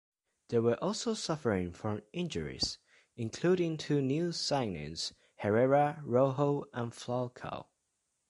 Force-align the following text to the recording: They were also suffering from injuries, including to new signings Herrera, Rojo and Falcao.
They 0.47 0.57
were 0.57 0.83
also 0.83 1.13
suffering 1.13 1.73
from 1.73 2.01
injuries, 2.11 2.79
including 3.17 3.77
to 3.85 4.01
new 4.01 4.29
signings 4.29 5.13
Herrera, 5.35 6.01
Rojo 6.03 6.65
and 6.73 6.91
Falcao. 6.91 7.67